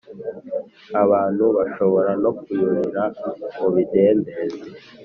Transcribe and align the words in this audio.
abantu 1.03 1.43
bashobora 1.57 2.11
no 2.23 2.31
kuyororera 2.39 3.03
mu 3.57 3.67
bidendezi 3.75 4.59